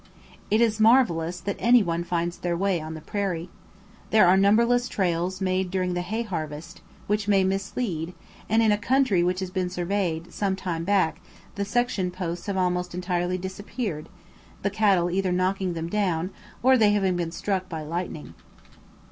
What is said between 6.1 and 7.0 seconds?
harvest,